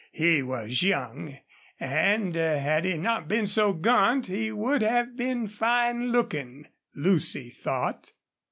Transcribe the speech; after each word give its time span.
He 0.13 0.41
was 0.41 0.81
young, 0.81 1.37
and, 1.79 2.33
had 2.33 2.85
he 2.85 2.97
not 2.97 3.27
been 3.27 3.45
so 3.45 3.71
gaunt, 3.71 4.25
he 4.25 4.51
would 4.51 4.81
have 4.81 5.15
been 5.15 5.47
fine 5.47 6.07
looking, 6.11 6.65
Lucy 6.95 7.51
thought. 7.51 8.11